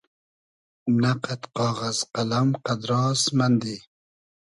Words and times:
نۂ 1.01 1.11
قئد 1.23 1.41
قاغئز 1.57 1.97
قئلئم 2.13 2.49
قئدراس 2.65 3.21
مئندی 3.37 3.75